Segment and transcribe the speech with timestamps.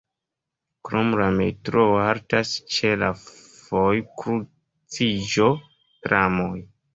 [0.87, 5.51] Krom la metroo haltas ĉe la vojkruciĝo
[6.09, 6.53] tramoj.